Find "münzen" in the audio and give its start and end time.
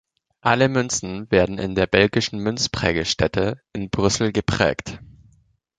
0.67-1.29